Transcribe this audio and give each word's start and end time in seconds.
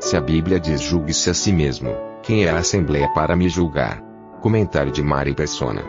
Se 0.00 0.16
a 0.16 0.20
Bíblia 0.20 0.58
diz 0.58 0.80
julgue-se 0.80 1.28
a 1.28 1.34
si 1.34 1.52
mesmo, 1.52 1.90
quem 2.22 2.46
é 2.46 2.48
a 2.48 2.58
Assembleia 2.58 3.12
para 3.12 3.36
me 3.36 3.50
julgar? 3.50 4.00
Comentário 4.40 4.90
de 4.90 5.02
Mari 5.02 5.34
Persona. 5.34 5.84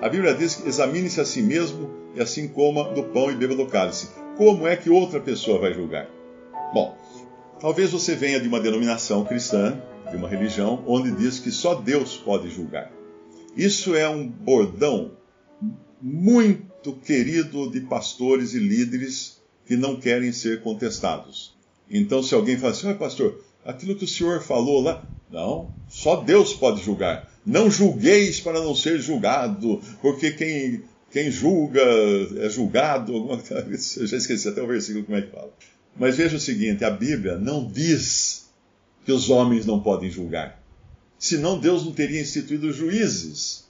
A 0.00 0.08
Bíblia 0.08 0.32
diz 0.32 0.54
que 0.54 0.68
examine-se 0.68 1.20
a 1.20 1.24
si 1.24 1.42
mesmo 1.42 1.90
e 2.14 2.20
assim 2.22 2.46
coma 2.46 2.84
do 2.94 3.02
pão 3.02 3.28
e 3.28 3.34
beba 3.34 3.56
do 3.56 3.66
cálice. 3.66 4.08
Como 4.36 4.68
é 4.68 4.76
que 4.76 4.88
outra 4.88 5.18
pessoa 5.18 5.58
vai 5.58 5.74
julgar? 5.74 6.08
Bom, 6.72 6.96
talvez 7.60 7.90
você 7.90 8.14
venha 8.14 8.38
de 8.38 8.46
uma 8.46 8.60
denominação 8.60 9.24
cristã, 9.24 9.82
de 10.08 10.16
uma 10.16 10.28
religião, 10.28 10.84
onde 10.86 11.10
diz 11.10 11.40
que 11.40 11.50
só 11.50 11.74
Deus 11.74 12.16
pode 12.16 12.48
julgar. 12.48 12.92
Isso 13.56 13.96
é 13.96 14.08
um 14.08 14.28
bordão 14.28 15.10
muito 16.00 16.92
querido 16.92 17.68
de 17.68 17.80
pastores 17.80 18.54
e 18.54 18.60
líderes 18.60 19.42
que 19.66 19.76
não 19.76 19.96
querem 19.96 20.30
ser 20.30 20.62
contestados. 20.62 21.60
Então, 21.92 22.22
se 22.22 22.34
alguém 22.34 22.56
fala 22.56 22.72
assim, 22.72 22.88
ah, 22.88 22.94
pastor, 22.94 23.44
aquilo 23.64 23.94
que 23.94 24.04
o 24.04 24.08
senhor 24.08 24.42
falou 24.42 24.80
lá, 24.80 25.04
não, 25.30 25.70
só 25.88 26.16
Deus 26.16 26.54
pode 26.54 26.82
julgar. 26.82 27.30
Não 27.44 27.70
julgueis 27.70 28.40
para 28.40 28.60
não 28.60 28.74
ser 28.74 28.98
julgado, 28.98 29.80
porque 30.00 30.30
quem, 30.30 30.82
quem 31.10 31.30
julga 31.30 31.82
é 32.38 32.48
julgado. 32.48 33.12
Eu 33.96 34.06
já 34.06 34.16
esqueci 34.16 34.48
até 34.48 34.62
o 34.62 34.66
versículo 34.66 35.04
como 35.04 35.18
é 35.18 35.22
que 35.22 35.30
fala. 35.30 35.52
Mas 35.96 36.16
veja 36.16 36.36
o 36.36 36.40
seguinte: 36.40 36.84
a 36.84 36.90
Bíblia 36.90 37.36
não 37.36 37.66
diz 37.66 38.46
que 39.04 39.12
os 39.12 39.28
homens 39.28 39.66
não 39.66 39.80
podem 39.80 40.10
julgar. 40.10 40.62
Senão 41.18 41.58
Deus 41.58 41.84
não 41.84 41.92
teria 41.92 42.20
instituído 42.20 42.72
juízes. 42.72 43.64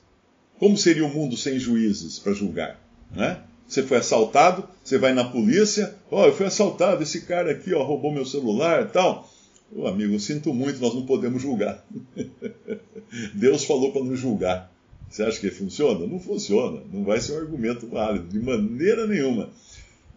Como 0.59 0.77
seria 0.77 1.05
o 1.05 1.12
mundo 1.12 1.36
sem 1.36 1.59
juízes 1.59 2.19
para 2.19 2.33
julgar? 2.33 2.81
Né? 3.11 3.41
Você 3.67 3.83
foi 3.83 3.98
assaltado, 3.98 4.69
você 4.83 4.99
vai 4.99 5.13
na 5.13 5.25
polícia, 5.25 5.95
ó, 6.11 6.23
oh, 6.23 6.27
eu 6.27 6.35
fui 6.35 6.47
assaltado, 6.47 7.03
esse 7.03 7.23
cara 7.23 7.53
aqui 7.53 7.73
ó, 7.73 7.83
roubou 7.85 8.13
meu 8.13 8.27
celular 8.27 8.83
e 8.83 8.87
tal. 8.87 9.31
Ô 9.75 9.83
oh, 9.83 9.87
amigo, 9.87 10.19
sinto 10.19 10.53
muito, 10.53 10.81
nós 10.81 10.95
não 10.95 11.07
podemos 11.07 11.41
julgar. 11.41 11.85
Deus 13.35 13.65
falou 13.65 13.93
para 13.93 14.03
nos 14.03 14.19
julgar. 14.19 14.73
Você 15.09 15.23
acha 15.23 15.39
que 15.39 15.51
funciona? 15.51 16.07
Não 16.07 16.19
funciona. 16.19 16.83
Não 16.93 17.05
vai 17.05 17.21
ser 17.21 17.35
um 17.35 17.39
argumento 17.39 17.87
válido, 17.87 18.29
de 18.29 18.41
maneira 18.41 19.07
nenhuma. 19.07 19.51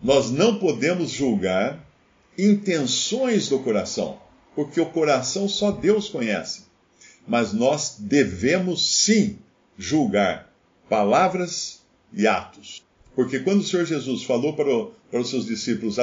Nós 0.01 0.31
não 0.31 0.57
podemos 0.57 1.09
julgar 1.09 1.85
intenções 2.37 3.49
do 3.49 3.59
coração, 3.59 4.17
porque 4.55 4.79
o 4.79 4.85
coração 4.85 5.47
só 5.47 5.71
Deus 5.71 6.09
conhece. 6.09 6.63
Mas 7.27 7.53
nós 7.53 7.97
devemos 7.99 9.03
sim 9.03 9.37
julgar 9.77 10.51
palavras 10.89 11.81
e 12.13 12.27
atos. 12.27 12.84
Porque 13.15 13.39
quando 13.39 13.61
o 13.61 13.63
Senhor 13.63 13.85
Jesus 13.85 14.23
falou 14.23 14.53
para, 14.53 14.69
o, 14.69 14.91
para 15.09 15.21
os 15.21 15.29
seus 15.29 15.45
discípulos, 15.45 15.97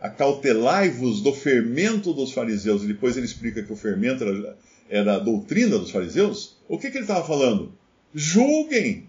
acautelai-vos 0.00 1.20
do 1.20 1.32
fermento 1.32 2.12
dos 2.12 2.32
fariseus, 2.32 2.82
e 2.82 2.86
depois 2.86 3.16
ele 3.16 3.26
explica 3.26 3.62
que 3.62 3.72
o 3.72 3.76
fermento 3.76 4.24
era, 4.24 4.58
era 4.88 5.14
a 5.16 5.18
doutrina 5.18 5.78
dos 5.78 5.90
fariseus, 5.90 6.56
o 6.68 6.78
que, 6.78 6.90
que 6.90 6.98
ele 6.98 7.04
estava 7.04 7.26
falando? 7.26 7.72
Julguem! 8.14 9.08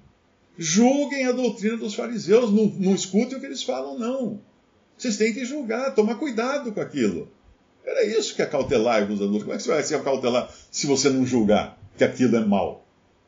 Julguem 0.57 1.25
a 1.25 1.31
doutrina 1.31 1.77
dos 1.77 1.95
fariseus, 1.95 2.51
não, 2.51 2.65
não 2.77 2.95
escutem 2.95 3.37
o 3.37 3.39
que 3.41 3.45
eles 3.45 3.63
falam, 3.63 3.97
não. 3.97 4.41
Vocês 4.97 5.17
têm 5.17 5.33
que 5.33 5.43
julgar, 5.43 5.93
tomar 5.93 6.15
cuidado 6.15 6.71
com 6.71 6.79
aquilo. 6.79 7.29
Era 7.85 8.05
isso 8.05 8.35
que 8.35 8.41
acautelai-vos 8.41 9.19
da. 9.19 9.25
Como 9.25 9.53
é 9.53 9.57
que 9.57 9.63
você 9.63 9.69
vai 9.69 9.83
se 9.83 9.93
acautelar 9.93 10.49
se 10.71 10.87
você 10.87 11.09
não 11.09 11.25
julgar 11.25 11.77
que 11.97 12.03
aquilo 12.03 12.35
é 12.37 12.39
mal, 12.45 12.84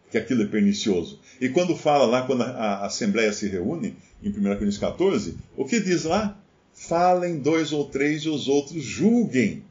que 0.10 0.18
aquilo 0.18 0.44
é 0.44 0.48
pernicioso? 0.48 1.20
E 1.40 1.50
quando 1.50 1.76
fala 1.76 2.06
lá, 2.06 2.22
quando 2.24 2.44
a, 2.44 2.48
a 2.48 2.86
Assembleia 2.86 3.32
se 3.34 3.48
reúne, 3.48 3.96
em 4.24 4.30
1 4.30 4.34
Coríntios 4.34 4.78
14, 4.78 5.38
o 5.56 5.66
que 5.66 5.80
diz 5.80 6.04
lá? 6.04 6.38
Falem 6.74 7.40
dois 7.40 7.72
ou 7.72 7.86
três 7.86 8.24
e 8.24 8.30
os 8.30 8.48
outros 8.48 8.84
julguem. 8.84 9.64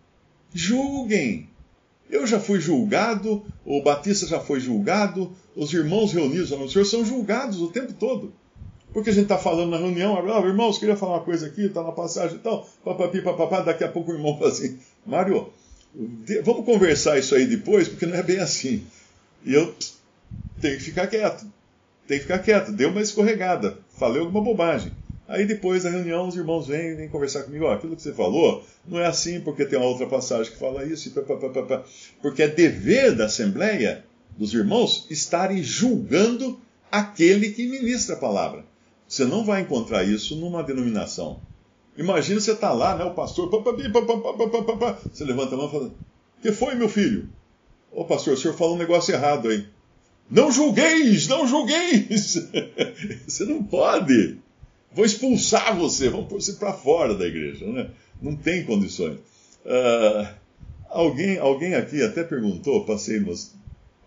Julguem. 0.52 1.48
Eu 2.08 2.26
já 2.26 2.38
fui 2.38 2.60
julgado, 2.60 3.44
o 3.64 3.82
Batista 3.82 4.26
já 4.26 4.38
foi 4.38 4.60
julgado, 4.60 5.32
os 5.56 5.72
irmãos 5.72 6.12
reunidos 6.12 6.50
no 6.50 6.68
Senhor 6.68 6.84
são 6.84 7.04
julgados 7.04 7.60
o 7.60 7.68
tempo 7.68 7.92
todo. 7.92 8.32
Porque 8.92 9.10
a 9.10 9.12
gente 9.12 9.24
está 9.24 9.36
falando 9.36 9.70
na 9.70 9.76
reunião, 9.76 10.16
ah, 10.16 10.40
irmãos, 10.46 10.78
queria 10.78 10.96
falar 10.96 11.14
uma 11.14 11.24
coisa 11.24 11.46
aqui, 11.46 11.66
está 11.66 11.82
na 11.82 11.92
passagem 11.92 12.36
e 12.36 12.40
tal, 12.40 12.66
papapi, 12.84 13.20
papapá, 13.20 13.60
daqui 13.60 13.84
a 13.84 13.88
pouco 13.88 14.10
o 14.10 14.14
irmão 14.14 14.38
fala 14.38 14.50
assim, 14.50 14.78
Mário, 15.04 15.48
vamos 16.44 16.64
conversar 16.64 17.18
isso 17.18 17.34
aí 17.34 17.46
depois, 17.46 17.88
porque 17.88 18.06
não 18.06 18.16
é 18.16 18.22
bem 18.22 18.38
assim. 18.38 18.84
E 19.44 19.52
eu 19.52 19.74
tenho 20.60 20.76
que 20.76 20.84
ficar 20.84 21.06
quieto, 21.06 21.46
tenho 22.06 22.20
que 22.20 22.26
ficar 22.26 22.38
quieto, 22.38 22.72
deu 22.72 22.90
uma 22.90 23.00
escorregada, 23.00 23.78
falei 23.98 24.20
alguma 24.20 24.42
bobagem. 24.42 24.92
Aí 25.28 25.44
depois 25.44 25.82
da 25.82 25.90
reunião, 25.90 26.28
os 26.28 26.36
irmãos 26.36 26.68
vêm, 26.68 26.94
vêm 26.94 27.08
conversar 27.08 27.42
comigo. 27.42 27.64
Ó, 27.64 27.72
aquilo 27.72 27.96
que 27.96 28.02
você 28.02 28.12
falou 28.12 28.64
não 28.86 29.00
é 29.00 29.06
assim, 29.06 29.40
porque 29.40 29.64
tem 29.64 29.78
uma 29.78 29.88
outra 29.88 30.06
passagem 30.06 30.52
que 30.52 30.58
fala 30.58 30.84
isso. 30.84 31.10
Pá, 31.10 31.22
pá, 31.22 31.62
pá, 31.62 31.84
porque 32.22 32.44
é 32.44 32.48
dever 32.48 33.14
da 33.14 33.24
Assembleia, 33.26 34.04
dos 34.38 34.54
irmãos, 34.54 35.06
estarem 35.10 35.62
julgando 35.62 36.60
aquele 36.92 37.50
que 37.50 37.66
ministra 37.66 38.14
a 38.14 38.18
palavra. 38.18 38.64
Você 39.08 39.24
não 39.24 39.44
vai 39.44 39.62
encontrar 39.62 40.04
isso 40.04 40.36
numa 40.36 40.62
denominação. 40.62 41.40
Imagina 41.96 42.40
você 42.40 42.52
está 42.52 42.72
lá, 42.72 42.96
né, 42.96 43.04
o 43.04 43.14
pastor, 43.14 43.48
você 43.50 45.24
levanta 45.24 45.54
a 45.54 45.58
mão 45.58 45.68
e 45.68 45.70
fala: 45.70 45.90
que 46.42 46.52
foi, 46.52 46.74
meu 46.74 46.88
filho? 46.88 47.28
Ô 47.90 48.04
pastor, 48.04 48.34
o 48.34 48.36
senhor 48.36 48.54
falou 48.54 48.74
um 48.74 48.78
negócio 48.78 49.14
errado 49.14 49.48
aí. 49.48 49.66
Não 50.30 50.50
julgueis, 50.50 51.28
não 51.28 51.46
julgueis. 51.46 52.48
você 53.26 53.44
não 53.44 53.62
pode. 53.62 54.38
Vou 54.92 55.04
expulsar 55.04 55.76
você, 55.76 56.08
vamos 56.08 56.28
pôr 56.28 56.40
você 56.40 56.54
para 56.54 56.72
fora 56.72 57.14
da 57.14 57.26
igreja. 57.26 57.66
Né? 57.66 57.90
Não 58.20 58.34
tem 58.34 58.64
condições. 58.64 59.18
Uh, 59.64 60.28
alguém, 60.88 61.38
alguém 61.38 61.74
aqui 61.74 62.02
até 62.02 62.24
perguntou, 62.24 62.84
passei 62.84 63.20
nos, 63.20 63.54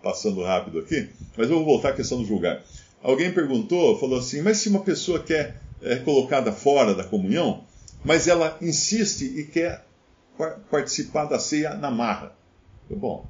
passando 0.02 0.44
rápido 0.44 0.80
aqui, 0.80 1.10
mas 1.38 1.50
eu 1.50 1.58
vou 1.58 1.66
voltar 1.66 1.90
à 1.90 1.94
questão 1.94 2.18
do 2.18 2.26
julgar. 2.26 2.64
Alguém 3.02 3.32
perguntou, 3.32 3.98
falou 4.00 4.20
assim, 4.20 4.42
mas 4.42 4.58
se 4.58 4.70
uma 4.70 4.82
pessoa 4.82 5.20
quer 5.20 5.62
é 5.82 5.96
colocada 5.98 6.52
fora 6.52 6.94
da 6.94 7.04
comunhão, 7.04 7.64
mas 8.04 8.28
ela 8.28 8.58
insiste 8.62 9.24
e 9.24 9.46
quer 9.46 9.86
participar 10.70 11.26
da 11.26 11.40
ceia 11.40 11.74
na 11.76 11.92
marra. 11.92 12.36
Bom, 12.90 13.26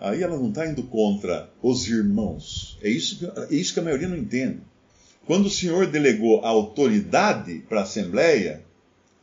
aí 0.00 0.22
ela 0.22 0.36
não 0.36 0.48
está 0.48 0.66
indo 0.66 0.82
contra 0.84 1.50
os 1.62 1.86
irmãos. 1.86 2.78
É 2.82 2.88
isso, 2.88 3.18
que, 3.18 3.26
é 3.26 3.54
isso 3.54 3.74
que 3.74 3.80
a 3.80 3.82
maioria 3.82 4.08
não 4.08 4.16
entende. 4.16 4.60
Quando 5.26 5.46
o 5.46 5.50
Senhor 5.50 5.86
delegou 5.86 6.44
a 6.44 6.48
autoridade 6.48 7.58
para 7.68 7.80
a 7.80 7.82
Assembleia, 7.82 8.64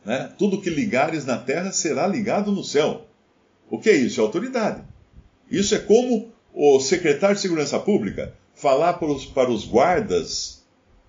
né, 0.04 0.32
tudo 0.38 0.60
que 0.60 0.70
ligares 0.70 1.24
na 1.24 1.36
terra 1.36 1.72
será 1.72 2.06
ligado 2.06 2.52
no 2.52 2.62
céu. 2.62 3.06
O 3.68 3.78
que 3.78 3.90
é 3.90 3.96
isso? 3.96 4.20
É 4.20 4.22
autoridade. 4.22 4.82
Isso 5.50 5.74
é 5.74 5.78
como 5.78 6.32
o 6.54 6.80
secretário 6.80 7.36
de 7.36 7.42
Segurança 7.42 7.78
Pública 7.80 8.32
falar 8.54 8.94
para 8.94 9.08
os, 9.08 9.26
para 9.26 9.50
os 9.50 9.66
guardas, 9.66 10.64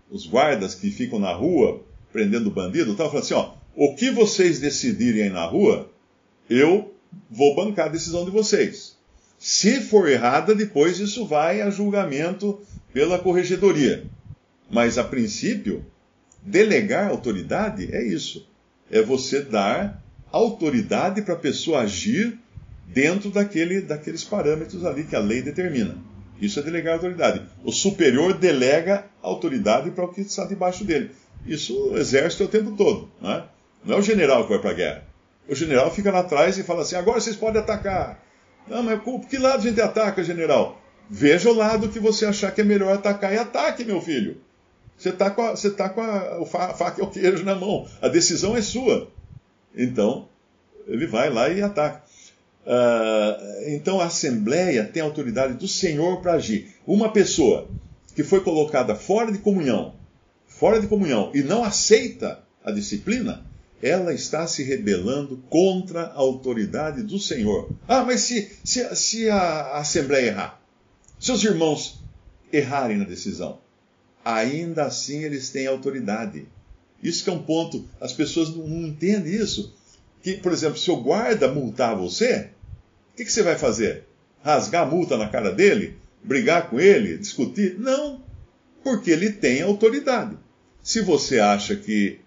os 0.09 0.25
guardas 0.25 0.73
que 0.75 0.89
ficam 0.89 1.19
na 1.19 1.31
rua 1.31 1.83
prendendo 2.11 2.49
bandido, 2.49 2.91
estava 2.91 3.09
falando 3.09 3.23
assim: 3.23 3.33
ó, 3.35 3.53
o 3.75 3.95
que 3.95 4.09
vocês 4.09 4.59
decidirem 4.59 5.23
aí 5.23 5.29
na 5.29 5.45
rua, 5.45 5.89
eu 6.49 6.93
vou 7.29 7.55
bancar 7.55 7.85
a 7.85 7.89
decisão 7.89 8.25
de 8.25 8.31
vocês. 8.31 8.98
Se 9.39 9.79
for 9.79 10.09
errada, 10.09 10.53
depois 10.53 10.99
isso 10.99 11.25
vai 11.25 11.61
a 11.61 11.69
julgamento 11.69 12.59
pela 12.93 13.17
corregedoria. 13.17 14.03
Mas, 14.69 14.97
a 14.97 15.03
princípio, 15.03 15.85
delegar 16.43 17.09
autoridade 17.09 17.89
é 17.91 18.05
isso. 18.05 18.45
É 18.91 19.01
você 19.01 19.41
dar 19.41 20.03
autoridade 20.29 21.21
para 21.21 21.35
a 21.35 21.37
pessoa 21.37 21.81
agir 21.81 22.37
dentro 22.85 23.31
daquele, 23.31 23.81
daqueles 23.81 24.25
parâmetros 24.25 24.83
ali 24.83 25.05
que 25.05 25.15
a 25.15 25.19
lei 25.19 25.41
determina. 25.41 25.97
Isso 26.41 26.59
é 26.59 26.63
delegar 26.63 26.95
autoridade. 26.95 27.41
O 27.63 27.71
superior 27.71 28.33
delega 28.33 29.05
autoridade 29.21 29.91
para 29.91 30.05
o 30.05 30.13
que 30.13 30.21
está 30.21 30.45
debaixo 30.45 30.83
dele. 30.83 31.11
Isso 31.45 31.91
o 31.91 31.97
exército 31.97 32.43
é 32.43 32.45
o 32.45 32.49
tempo 32.49 32.71
todo. 32.75 33.09
Não 33.21 33.31
é, 33.31 33.45
não 33.85 33.95
é 33.95 33.99
o 33.99 34.03
general 34.03 34.43
que 34.43 34.49
vai 34.49 34.59
para 34.59 34.71
a 34.71 34.73
guerra. 34.73 35.03
O 35.47 35.55
general 35.55 35.93
fica 35.93 36.11
lá 36.11 36.19
atrás 36.19 36.57
e 36.57 36.63
fala 36.63 36.81
assim: 36.81 36.95
agora 36.95 37.19
vocês 37.19 37.35
podem 37.35 37.61
atacar. 37.61 38.23
Não, 38.69 38.83
mas 38.83 39.01
por 39.01 39.21
que 39.21 39.37
lado 39.37 39.59
a 39.59 39.69
gente 39.69 39.81
ataca, 39.81 40.23
general? 40.23 40.79
Veja 41.09 41.49
o 41.49 41.53
lado 41.53 41.89
que 41.89 41.99
você 41.99 42.25
achar 42.25 42.51
que 42.51 42.61
é 42.61 42.63
melhor 42.63 42.93
atacar 42.93 43.33
e 43.33 43.37
ataque, 43.37 43.83
meu 43.83 43.99
filho. 43.99 44.37
Você 44.95 45.09
está 45.09 45.31
com, 45.31 45.41
a, 45.41 45.51
você 45.51 45.71
tá 45.71 45.89
com 45.89 46.01
a, 46.01 46.39
o 46.39 46.45
faca 46.45 46.95
e 46.99 47.03
o 47.03 47.07
queijo 47.07 47.43
na 47.43 47.55
mão. 47.55 47.87
A 48.01 48.07
decisão 48.07 48.55
é 48.55 48.61
sua. 48.61 49.09
Então, 49.75 50.27
ele 50.85 51.07
vai 51.07 51.29
lá 51.29 51.49
e 51.49 51.61
ataca. 51.61 52.03
Uh, 52.65 53.69
então, 53.69 53.99
a 53.99 54.05
Assembleia 54.05 54.83
tem 54.83 55.01
a 55.01 55.05
autoridade 55.05 55.53
do 55.53 55.67
Senhor 55.67 56.21
para 56.21 56.33
agir. 56.33 56.75
Uma 56.85 57.11
pessoa 57.11 57.67
que 58.13 58.23
foi 58.23 58.41
colocada 58.41 58.93
fora 58.93 59.31
de 59.31 59.37
comunhão, 59.37 59.95
fora 60.45 60.79
de 60.79 60.87
comunhão, 60.87 61.31
e 61.33 61.41
não 61.41 61.63
aceita 61.63 62.43
a 62.63 62.69
disciplina, 62.69 63.45
ela 63.81 64.13
está 64.13 64.45
se 64.45 64.63
rebelando 64.63 65.37
contra 65.49 66.03
a 66.03 66.15
autoridade 66.15 67.01
do 67.03 67.17
Senhor. 67.17 67.69
Ah, 67.87 68.03
mas 68.03 68.21
se, 68.21 68.51
se, 68.63 68.95
se 68.95 69.29
a 69.29 69.77
Assembleia 69.77 70.27
errar, 70.27 70.61
se 71.19 71.31
os 71.31 71.43
irmãos 71.43 71.99
errarem 72.51 72.97
na 72.97 73.05
decisão, 73.05 73.59
ainda 74.23 74.85
assim 74.85 75.23
eles 75.23 75.49
têm 75.49 75.67
autoridade. 75.67 76.45
Isso 77.01 77.29
é 77.29 77.33
um 77.33 77.41
ponto, 77.41 77.87
as 78.01 78.11
pessoas 78.11 78.49
não, 78.49 78.67
não 78.67 78.87
entendem 78.87 79.33
isso. 79.33 79.73
Que, 80.21 80.33
por 80.33 80.51
exemplo, 80.51 80.77
se 80.77 80.91
o 80.91 80.97
guarda 80.97 81.47
multar 81.47 81.95
você, 81.95 82.49
o 83.13 83.17
que, 83.17 83.25
que 83.25 83.31
você 83.31 83.41
vai 83.41 83.57
fazer? 83.57 84.03
Rasgar 84.43 84.83
a 84.83 84.89
multa 84.89 85.17
na 85.17 85.29
cara 85.29 85.51
dele? 85.51 85.97
Brigar 86.21 86.69
com 86.69 86.79
ele? 86.79 87.17
Discutir? 87.17 87.79
Não, 87.79 88.21
porque 88.83 89.11
ele 89.11 89.31
tem 89.31 89.61
autoridade. 89.61 90.37
Se 90.83 91.01
você 91.01 91.39
acha 91.39 91.75
que 91.75 92.19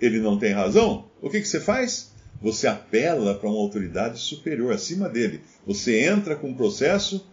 ele 0.00 0.18
não 0.18 0.38
tem 0.38 0.52
razão, 0.52 1.06
o 1.20 1.28
que, 1.28 1.40
que 1.40 1.48
você 1.48 1.60
faz? 1.60 2.10
Você 2.40 2.66
apela 2.66 3.34
para 3.34 3.48
uma 3.48 3.58
autoridade 3.58 4.18
superior, 4.18 4.72
acima 4.72 5.08
dele. 5.08 5.42
Você 5.66 6.00
entra 6.04 6.34
com 6.34 6.48
um 6.48 6.54
processo 6.54 7.26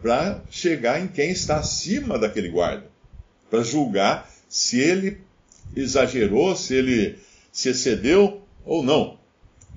para 0.00 0.42
chegar 0.50 1.00
em 1.00 1.08
quem 1.08 1.30
está 1.30 1.58
acima 1.58 2.18
daquele 2.18 2.48
guarda, 2.48 2.86
para 3.50 3.62
julgar 3.62 4.30
se 4.48 4.80
ele 4.80 5.18
exagerou, 5.76 6.56
se 6.56 6.74
ele 6.74 7.18
se 7.52 7.68
excedeu 7.68 8.42
ou 8.64 8.82
não. 8.82 9.18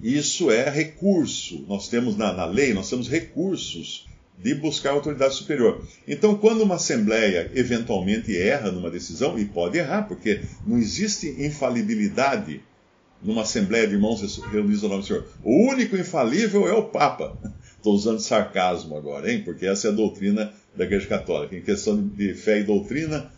Isso 0.02 0.50
é 0.50 0.70
recurso. 0.70 1.66
Nós 1.68 1.88
temos 1.88 2.16
na, 2.16 2.32
na 2.32 2.46
lei, 2.46 2.74
nós 2.74 2.90
temos 2.90 3.10
recursos 3.10 4.08
de 4.38 4.56
buscar 4.56 4.92
autoridade 4.92 5.36
superior. 5.36 5.86
Então, 6.08 6.36
quando 6.36 6.62
uma 6.62 6.76
assembleia 6.76 7.52
eventualmente 7.54 8.36
erra 8.36 8.72
numa 8.72 8.90
decisão, 8.90 9.38
e 9.38 9.46
pode 9.46 9.78
errar, 9.78 10.04
porque 10.04 10.42
não 10.66 10.78
existe 10.78 11.28
infalibilidade 11.44 12.62
numa 13.22 13.44
assembleia 13.44 13.88
de 13.88 13.94
irmãos 13.94 14.38
reunidos 14.52 14.84
ao 14.84 14.90
nome 14.90 15.02
do 15.02 15.08
Senhor. 15.08 15.28
O 15.44 15.70
único 15.70 15.96
infalível 15.96 16.68
é 16.68 16.74
o 16.74 16.86
Papa. 16.86 17.38
Estou 17.78 17.94
usando 17.94 18.20
sarcasmo 18.20 18.96
agora, 18.96 19.32
hein? 19.32 19.44
Porque 19.44 19.66
essa 19.66 19.88
é 19.88 19.92
a 19.92 19.94
doutrina 19.94 20.54
da 20.76 20.86
Igreja 20.86 21.08
Católica. 21.08 21.56
Em 21.56 21.62
questão 21.62 22.02
de 22.02 22.34
fé 22.34 22.60
e 22.60 22.64
doutrina, 22.64 23.32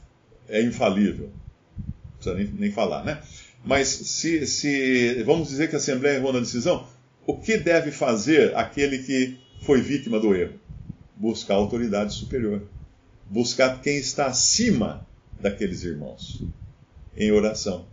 é 0.48 0.62
infalível. 0.62 1.32
Não 1.78 2.18
precisa 2.18 2.36
nem, 2.36 2.48
nem 2.60 2.72
falar, 2.72 3.04
né? 3.04 3.22
Mas 3.64 3.88
se, 3.88 4.46
se 4.46 5.24
vamos 5.24 5.48
dizer 5.48 5.70
que 5.70 5.76
a 5.76 5.80
Assembleia 5.80 6.18
errou 6.18 6.34
na 6.34 6.40
decisão, 6.40 6.86
o 7.26 7.38
que 7.38 7.58
deve 7.58 7.92
fazer 7.92 8.56
aquele 8.56 9.00
que 9.00 9.38
foi 9.62 9.82
vítima 9.82 10.20
do 10.20 10.36
erro? 10.36 10.60
Buscar 11.24 11.54
a 11.54 11.58
autoridade 11.58 12.14
superior, 12.14 12.62
buscar 13.30 13.82
quem 13.82 13.98
está 13.98 14.26
acima 14.26 15.08
daqueles 15.40 15.84
irmãos 15.84 16.44
em 17.16 17.32
oração. 17.32 17.88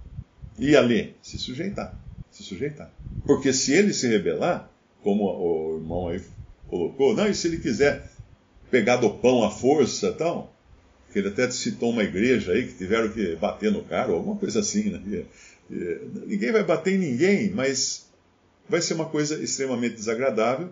E 0.59 0.75
ali, 0.75 1.15
se 1.23 1.39
sujeitar, 1.39 1.97
se 2.29 2.43
sujeitar. 2.43 2.93
Porque 3.25 3.53
se 3.53 3.73
ele 3.73 3.95
se 3.95 4.09
rebelar, 4.09 4.69
como 5.01 5.25
o 5.25 5.77
irmão 5.77 6.09
aí 6.09 6.21
colocou, 6.69 7.15
não, 7.15 7.29
e 7.29 7.35
se 7.35 7.47
ele 7.47 7.59
quiser 7.59 8.11
pegar 8.69 8.97
do 8.97 9.11
pão 9.11 9.45
à 9.45 9.51
força 9.51 10.13
tal, 10.13 10.53
que 11.13 11.21
ele 11.21 11.29
até 11.29 11.49
citou 11.53 11.91
uma 11.91 12.03
igreja 12.03 12.53
aí 12.53 12.67
que 12.67 12.75
tiveram 12.75 13.11
que 13.13 13.37
bater 13.37 13.71
no 13.71 13.85
cara, 13.85 14.11
ou 14.11 14.17
alguma 14.17 14.37
coisa 14.37 14.59
assim, 14.59 14.91
né? 14.91 15.25
Ninguém 16.27 16.51
vai 16.51 16.65
bater 16.65 16.95
em 16.95 16.99
ninguém, 16.99 17.51
mas 17.51 18.09
vai 18.69 18.83
ser 18.83 18.95
uma 18.95 19.09
coisa 19.09 19.41
extremamente 19.41 19.95
desagradável 19.95 20.71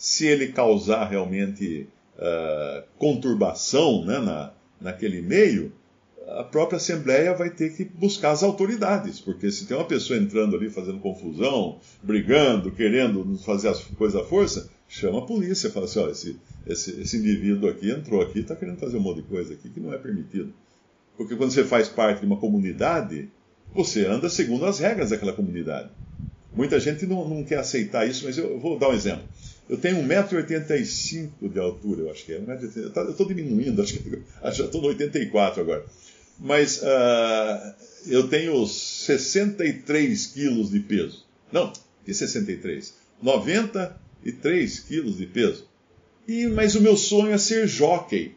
se 0.00 0.26
ele 0.26 0.48
causar 0.48 1.04
realmente 1.04 1.86
uh, 2.16 2.82
conturbação 2.96 4.02
né, 4.02 4.18
na, 4.18 4.50
naquele 4.80 5.20
meio, 5.20 5.70
a 6.26 6.42
própria 6.42 6.78
Assembleia 6.78 7.34
vai 7.34 7.50
ter 7.50 7.76
que 7.76 7.84
buscar 7.84 8.30
as 8.30 8.42
autoridades, 8.42 9.20
porque 9.20 9.50
se 9.50 9.66
tem 9.66 9.76
uma 9.76 9.84
pessoa 9.84 10.18
entrando 10.18 10.56
ali 10.56 10.70
fazendo 10.70 11.00
confusão, 11.00 11.78
brigando, 12.02 12.70
querendo 12.70 13.36
fazer 13.44 13.68
as 13.68 13.84
coisas 13.84 14.18
à 14.18 14.24
força, 14.24 14.70
chama 14.88 15.18
a 15.18 15.26
polícia, 15.26 15.68
fala 15.68 15.84
assim, 15.84 15.98
ó, 15.98 16.08
esse, 16.08 16.40
esse, 16.66 16.98
esse 16.98 17.18
indivíduo 17.18 17.68
aqui 17.68 17.90
entrou 17.90 18.22
aqui, 18.22 18.38
está 18.38 18.56
querendo 18.56 18.78
fazer 18.78 18.96
um 18.96 19.00
monte 19.00 19.16
de 19.16 19.24
coisa 19.24 19.52
aqui 19.52 19.68
que 19.68 19.80
não 19.80 19.92
é 19.92 19.98
permitido. 19.98 20.50
Porque 21.14 21.36
quando 21.36 21.50
você 21.50 21.62
faz 21.62 21.90
parte 21.90 22.20
de 22.20 22.26
uma 22.26 22.38
comunidade, 22.38 23.28
você 23.74 24.06
anda 24.06 24.30
segundo 24.30 24.64
as 24.64 24.78
regras 24.78 25.10
daquela 25.10 25.34
comunidade. 25.34 25.90
Muita 26.54 26.80
gente 26.80 27.06
não, 27.06 27.28
não 27.28 27.44
quer 27.44 27.58
aceitar 27.58 28.08
isso, 28.08 28.24
mas 28.24 28.36
eu, 28.36 28.58
vou 28.58 28.78
dar 28.78 28.88
um 28.88 28.94
exemplo. 28.94 29.24
Eu 29.70 29.78
tenho 29.78 30.02
1,85m 30.02 31.48
de 31.48 31.60
altura, 31.60 32.00
eu 32.00 32.10
acho 32.10 32.24
que 32.24 32.32
é. 32.32 32.42
Eu 32.44 33.10
estou 33.10 33.24
diminuindo, 33.24 33.80
acho 33.80 33.96
que 34.00 34.22
já 34.52 34.64
estou 34.64 34.82
no 34.82 34.88
84 34.88 35.62
agora. 35.62 35.86
Mas 36.40 36.82
uh, 36.82 37.74
eu 38.08 38.26
tenho 38.26 38.66
63 38.66 40.26
quilos 40.26 40.70
de 40.70 40.80
peso. 40.80 41.24
Não, 41.52 41.72
que 42.04 42.12
63? 42.12 42.94
93 43.22 44.80
quilos 44.80 45.18
de 45.18 45.26
peso. 45.26 45.68
E, 46.26 46.48
mas 46.48 46.74
o 46.74 46.80
meu 46.80 46.96
sonho 46.96 47.32
é 47.32 47.38
ser 47.38 47.68
jockey. 47.68 48.34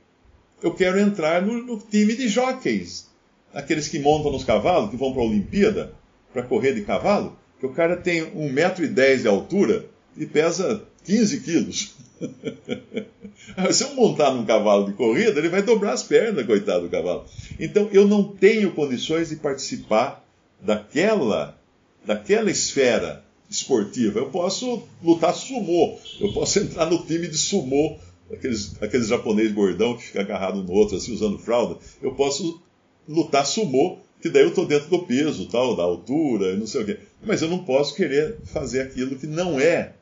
Eu 0.62 0.76
quero 0.76 1.00
entrar 1.00 1.42
no, 1.42 1.64
no 1.64 1.80
time 1.80 2.16
de 2.16 2.28
jockeys. 2.28 3.08
Aqueles 3.52 3.88
que 3.88 3.98
montam 3.98 4.32
nos 4.32 4.44
cavalos, 4.44 4.92
que 4.92 4.98
vão 4.98 5.12
para 5.12 5.24
a 5.24 5.26
Olimpíada, 5.26 5.96
para 6.32 6.44
correr 6.44 6.76
de 6.76 6.82
cavalo. 6.82 7.36
Que 7.60 7.66
o 7.66 7.74
cara 7.74 7.98
tem 7.98 8.22
1,10m 8.22 9.22
de 9.24 9.28
altura 9.28 9.90
e 10.16 10.28
pesa 10.28 10.93
15 11.04 11.40
quilos. 11.42 11.94
Se 13.72 13.84
eu 13.84 13.96
montar 13.96 14.34
num 14.34 14.46
cavalo 14.46 14.86
de 14.86 14.94
corrida, 14.94 15.40
ele 15.40 15.50
vai 15.50 15.62
dobrar 15.62 15.94
as 15.94 16.04
pernas, 16.04 16.46
coitado 16.46 16.84
do 16.84 16.90
cavalo. 16.90 17.26
Então 17.60 17.90
eu 17.92 18.08
não 18.08 18.24
tenho 18.24 18.72
condições 18.72 19.30
de 19.30 19.36
participar 19.36 20.24
daquela, 20.62 21.60
daquela 22.06 22.50
esfera 22.50 23.24
esportiva. 23.50 24.20
Eu 24.20 24.30
posso 24.30 24.84
lutar 25.04 25.36
sumô, 25.36 25.98
eu 26.20 26.34
posso 26.34 26.60
entrar 26.60 26.86
no 26.90 27.06
time 27.06 27.28
de 27.28 27.38
sumô, 27.38 27.98
aqueles, 28.32 28.82
aqueles 28.82 29.08
japoneses 29.08 29.54
gordão 29.54 29.96
que 29.96 30.04
fica 30.04 30.22
agarrado 30.22 30.64
no 30.64 30.72
outro, 30.72 30.98
assim, 30.98 31.14
usando 31.14 31.38
fralda. 31.38 31.78
Eu 32.02 32.14
posso 32.16 32.62
lutar 33.08 33.46
sumô, 33.46 33.98
que 34.22 34.30
daí 34.30 34.44
eu 34.44 34.50
estou 34.50 34.66
dentro 34.66 34.90
do 34.90 35.00
peso, 35.00 35.48
tal, 35.48 35.76
da 35.76 35.84
altura, 35.84 36.56
não 36.56 36.66
sei 36.66 36.82
o 36.82 36.86
quê. 36.86 36.98
Mas 37.22 37.42
eu 37.42 37.50
não 37.50 37.60
posso 37.60 37.94
querer 37.96 38.38
fazer 38.46 38.82
aquilo 38.82 39.18
que 39.18 39.28
não 39.28 39.60
é 39.60 39.94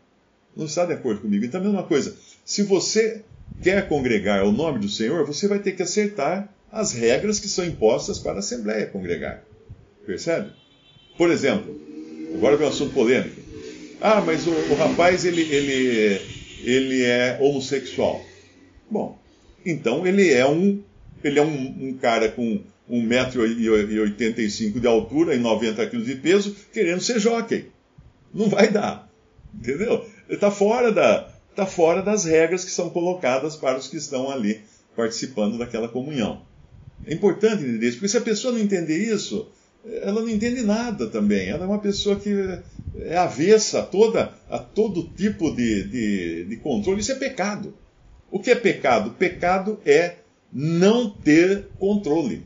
não 0.56 0.66
está 0.66 0.86
de 0.86 0.94
acordo 0.94 1.22
comigo. 1.22 1.46
Então, 1.46 1.62
a 1.62 1.64
mesma 1.64 1.84
coisa. 1.84 2.16
Se 2.44 2.64
você 2.64 3.24
quer 3.62 3.88
congregar 3.88 4.44
o 4.46 4.52
nome 4.52 4.80
do 4.80 4.90
Senhor, 4.90 5.26
você 5.26 5.48
vai 5.48 5.60
ter 5.60 5.74
que 5.74 5.84
acertar 5.84 6.54
as 6.72 6.94
regras 6.94 7.40
que 7.40 7.48
são 7.48 7.66
impostas 7.66 8.20
para 8.20 8.34
a 8.34 8.40
Assembleia 8.40 8.86
congregar. 8.88 9.44
Percebe? 10.06 10.52
Por 11.18 11.30
exemplo, 11.30 11.80
agora 12.34 12.58
vem 12.58 12.66
um 12.66 12.70
assunto 12.70 12.94
polêmico. 12.94 13.40
Ah, 14.02 14.22
mas 14.22 14.48
o, 14.48 14.52
o 14.52 14.76
rapaz 14.76 15.26
ele, 15.26 15.42
ele, 15.42 16.22
ele 16.64 17.04
é 17.04 17.38
homossexual. 17.40 18.24
Bom, 18.90 19.20
então 19.66 20.08
ele 20.08 20.32
é 20.32 20.48
um, 20.48 20.82
ele 21.24 21.38
é 21.40 21.44
um, 21.44 21.90
um 21.90 21.94
cara 21.94 22.30
com 22.30 22.62
1,85m 22.90 24.80
de 24.80 24.88
altura 24.88 25.36
e 25.36 25.40
90 25.40 25.86
kg 25.88 26.02
de 26.04 26.16
peso, 26.16 26.56
querendo 26.74 27.02
ser 27.02 27.20
jockey. 27.20 27.68
Não 28.34 28.50
vai 28.50 28.72
dar. 28.72 29.10
Entendeu? 29.54 30.06
Está 30.32 30.50
fora, 30.50 30.92
da, 30.92 31.30
tá 31.56 31.66
fora 31.66 32.02
das 32.02 32.24
regras 32.24 32.64
que 32.64 32.72
são 32.72 32.90
colocadas 32.90 33.58
para 33.58 33.78
os 33.78 33.88
que 33.88 33.98
estão 33.98 34.32
ali 34.32 34.62
participando 34.96 35.58
daquela 35.58 35.90
comunhão. 35.90 36.42
É 37.06 37.14
importante 37.14 37.64
entender 37.64 37.88
isso, 37.88 37.98
porque 37.98 38.08
se 38.08 38.18
a 38.18 38.22
pessoa 38.22 38.54
não 38.54 38.60
entender 38.62 38.98
isso, 38.98 39.50
ela 39.86 40.22
não 40.22 40.30
entende 40.30 40.62
nada 40.62 41.08
também. 41.08 41.50
Ela 41.50 41.66
é 41.66 41.68
uma 41.68 41.80
pessoa 41.80 42.16
que 42.16 42.30
é 43.00 43.18
avessa 43.18 43.80
a, 43.80 43.84
toda, 43.84 44.34
a 44.50 44.58
todo 44.58 45.10
tipo 45.16 45.54
de, 45.54 45.84
de, 45.84 46.46
de 46.46 46.56
controle. 46.58 47.02
Isso 47.02 47.12
é 47.12 47.16
pecado. 47.16 47.74
O 48.30 48.40
que 48.40 48.52
é 48.52 48.56
pecado? 48.56 49.12
Pecado 49.12 49.80
é 49.86 50.16
não 50.54 51.10
ter 51.10 51.68
controle. 51.78 52.44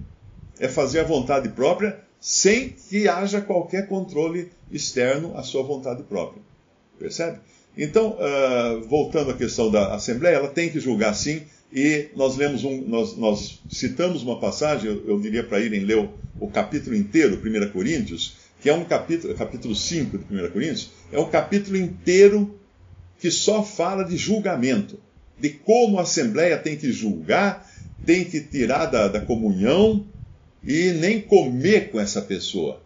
É 0.59 0.67
fazer 0.67 1.01
a 1.01 1.03
vontade 1.03 1.49
própria 1.49 1.99
sem 2.19 2.69
que 2.69 3.07
haja 3.07 3.41
qualquer 3.41 3.87
controle 3.87 4.49
externo 4.71 5.37
à 5.37 5.43
sua 5.43 5.61
vontade 5.61 6.01
própria. 6.03 6.41
Percebe? 6.97 7.39
Então, 7.77 8.17
uh, 8.17 8.87
voltando 8.87 9.31
à 9.31 9.33
questão 9.33 9.69
da 9.69 9.93
Assembleia, 9.95 10.35
ela 10.35 10.47
tem 10.47 10.69
que 10.69 10.79
julgar 10.79 11.13
sim, 11.13 11.41
e 11.73 12.07
nós 12.15 12.37
lemos 12.37 12.63
um, 12.63 12.81
nós, 12.87 13.17
nós 13.17 13.61
citamos 13.69 14.23
uma 14.23 14.39
passagem, 14.39 14.89
eu, 14.89 15.03
eu 15.07 15.19
diria 15.19 15.43
para 15.43 15.59
irem 15.59 15.81
ler 15.81 15.97
o, 15.97 16.09
o, 16.39 16.47
capítulo 16.47 16.95
inteiro, 16.95 17.41
1 17.43 17.71
Coríntios, 17.71 18.37
que 18.61 18.69
é 18.69 18.73
um 18.73 18.85
capítulo, 18.85 19.35
capítulo 19.35 19.75
5 19.75 20.17
de 20.17 20.23
1 20.23 20.51
Coríntios, 20.51 20.91
é 21.11 21.19
um 21.19 21.29
capítulo 21.29 21.75
inteiro 21.75 22.57
que 23.19 23.29
só 23.29 23.61
fala 23.63 24.03
de 24.03 24.15
julgamento, 24.15 24.99
de 25.37 25.49
como 25.49 25.99
a 25.99 26.03
Assembleia 26.03 26.57
tem 26.57 26.77
que 26.77 26.91
julgar, 26.93 27.69
tem 28.05 28.23
que 28.23 28.39
tirar 28.39 28.85
da, 28.85 29.07
da 29.09 29.19
comunhão 29.19 30.05
e 30.63 30.91
nem 30.91 31.19
comer 31.19 31.91
com 31.91 31.99
essa 31.99 32.21
pessoa. 32.21 32.81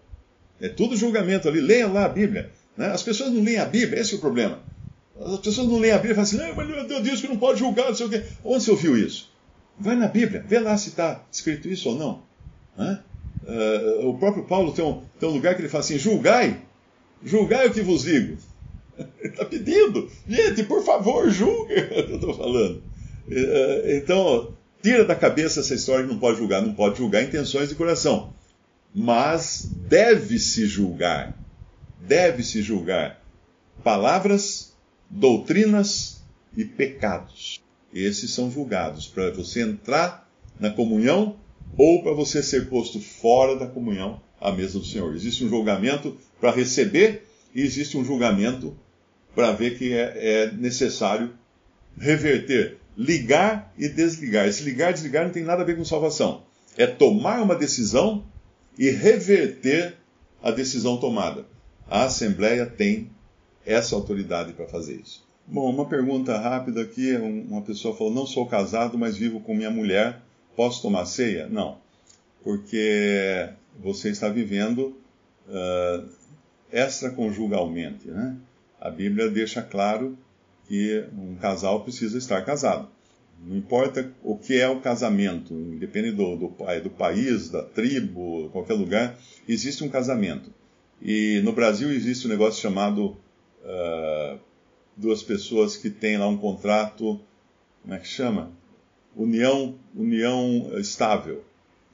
É 0.60 0.68
tudo 0.68 0.98
julgamento 0.98 1.48
ali. 1.48 1.62
Leia 1.62 1.88
lá 1.88 2.06
a 2.06 2.10
Bíblia. 2.10 2.52
Né? 2.76 2.88
As 2.88 3.04
pessoas 3.04 3.32
não 3.32 3.44
leem 3.44 3.58
a 3.58 3.66
Bíblia, 3.66 4.02
esse 4.02 4.14
é 4.14 4.18
o 4.18 4.22
problema. 4.22 4.62
As 5.20 5.40
pessoas 5.40 5.68
não 5.68 5.80
leem 5.80 5.94
a 5.94 5.98
Bíblia 5.98 6.14
e 6.14 6.26
falam 6.26 6.48
assim, 6.48 6.56
mas 6.56 7.04
Deus 7.04 7.22
que 7.22 7.28
não 7.28 7.38
pode 7.38 7.60
julgar, 7.60 7.88
não 7.88 7.96
sei 7.96 8.06
o 8.06 8.10
quê. 8.10 8.24
Onde 8.44 8.64
você 8.64 8.72
ouviu 8.72 8.98
isso? 8.98 9.30
Vai 9.78 9.96
na 9.96 10.08
Bíblia, 10.08 10.44
vê 10.48 10.60
lá 10.60 10.78
se 10.78 10.90
está 10.90 11.24
escrito 11.32 11.68
isso 11.68 11.90
ou 11.90 11.96
não. 11.96 12.24
Uh, 12.78 14.08
o 14.08 14.18
próprio 14.18 14.46
Paulo 14.46 14.72
tem 14.72 14.86
um, 14.86 15.02
tem 15.20 15.28
um 15.28 15.34
lugar 15.34 15.56
que 15.56 15.62
ele 15.62 15.70
fala 15.70 15.84
assim: 15.84 15.98
julgai, 15.98 16.62
julgai 17.24 17.68
o 17.68 17.74
que 17.74 17.82
vos 17.82 18.04
digo. 18.04 18.38
Ele 19.20 19.30
está 19.30 19.46
pedindo, 19.46 20.12
gente, 20.28 20.64
por 20.64 20.84
favor, 20.84 21.30
julgue, 21.30 21.74
eu 21.90 22.16
estou 22.16 22.34
falando. 22.34 22.84
Uh, 23.28 23.96
então, 23.96 24.54
tira 24.82 25.06
da 25.06 25.16
cabeça 25.16 25.62
essa 25.62 25.74
história 25.74 26.06
que 26.06 26.12
não 26.12 26.20
pode 26.20 26.38
julgar, 26.38 26.62
não 26.62 26.74
pode 26.74 26.98
julgar 26.98 27.24
intenções 27.24 27.70
de 27.70 27.76
coração. 27.76 28.34
Mas 28.94 29.70
deve-se 29.88 30.66
julgar, 30.66 31.34
deve-se 32.02 32.62
julgar 32.62 33.22
palavras, 33.84 34.69
doutrinas 35.10 36.22
e 36.56 36.64
pecados. 36.64 37.62
Esses 37.94 38.32
são 38.32 38.52
julgados 38.52 39.08
para 39.08 39.32
você 39.32 39.62
entrar 39.62 40.30
na 40.60 40.70
comunhão 40.70 41.38
ou 41.78 42.04
para 42.04 42.14
você 42.14 42.44
ser 42.44 42.70
posto 42.70 43.00
fora 43.00 43.56
da 43.56 43.66
comunhão 43.66 44.22
à 44.40 44.52
mesa 44.52 44.80
do 44.80 44.86
Senhor. 44.86 45.16
Existe 45.16 45.44
um 45.44 45.50
julgamento 45.50 46.16
para 46.40 46.52
receber 46.52 47.26
e 47.54 47.62
existe 47.62 47.98
um 47.98 48.06
julgamento 48.06 48.78
para 49.34 49.52
ver 49.52 49.78
que 49.78 49.94
é, 49.94 50.14
é, 50.16 50.52
necessário 50.52 51.34
reverter, 51.98 52.78
ligar 52.98 53.74
e 53.78 53.88
desligar. 53.88 54.48
Esse 54.48 54.64
ligar 54.64 54.92
e 54.92 54.94
desligar 54.94 55.26
não 55.26 55.32
tem 55.32 55.44
nada 55.44 55.64
a 55.64 55.66
ver 55.66 55.78
com 55.78 55.86
salvação. 55.86 56.44
É 56.78 56.86
tomar 56.86 57.42
uma 57.42 57.56
decisão 57.56 58.26
e 58.78 58.90
reverter 58.90 59.96
a 60.42 60.52
decisão 60.52 60.98
tomada. 60.98 61.46
A 61.88 62.04
Assembleia 62.06 62.66
tem 62.66 63.10
essa 63.72 63.96
autoridade 63.96 64.54
para 64.54 64.68
fazer 64.68 64.96
isso. 64.96 65.24
Bom, 65.48 65.70
uma 65.70 65.86
pergunta 65.86 66.38
rápida 66.38 66.82
aqui. 66.82 67.16
Uma 67.16 67.62
pessoa 67.62 67.96
falou: 67.96 68.14
Não 68.14 68.26
sou 68.26 68.46
casado, 68.46 68.98
mas 68.98 69.18
vivo 69.18 69.40
com 69.40 69.56
minha 69.56 69.72
mulher 69.72 70.22
Posso 70.60 70.82
tomar 70.82 71.06
ceia? 71.06 71.48
Não, 71.48 71.78
porque 72.44 73.48
você 73.82 74.10
está 74.10 74.28
vivendo 74.28 74.94
uh, 75.48 76.10
extraconjugalmente. 76.70 78.10
Né? 78.10 78.36
A 78.78 78.90
Bíblia 78.90 79.30
deixa 79.30 79.62
claro 79.62 80.18
que 80.68 81.06
um 81.18 81.36
casal 81.36 81.82
precisa 81.82 82.18
estar 82.18 82.44
casado. 82.44 82.90
Não 83.42 83.56
importa 83.56 84.12
o 84.22 84.38
que 84.38 84.60
é 84.60 84.68
o 84.68 84.82
casamento, 84.82 85.54
independente 85.54 86.18
do, 86.18 86.36
do, 86.36 86.48
do 86.84 86.90
país, 86.90 87.50
da 87.50 87.64
tribo, 87.64 88.50
qualquer 88.50 88.74
lugar, 88.74 89.18
existe 89.48 89.82
um 89.82 89.88
casamento. 89.88 90.52
E 91.02 91.40
no 91.46 91.54
Brasil 91.54 91.90
existe 91.90 92.28
um 92.28 92.30
negócio 92.30 92.62
chamado 92.62 93.16
uh, 93.64 94.40
duas 94.96 95.24
pessoas 95.24 95.76
que 95.76 95.90
têm 95.90 96.18
lá 96.18 96.28
um 96.28 96.38
contrato, 96.38 97.20
como 97.82 97.94
é 97.94 98.00
que 98.00 98.08
chama? 98.08 98.52
união, 99.16 99.76
união 99.96 100.72
estável. 100.80 101.44